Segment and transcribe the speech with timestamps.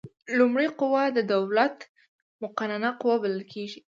[0.37, 1.77] لومړۍ قوه د دولت
[2.43, 3.79] مقننه قوه بلل کیږي.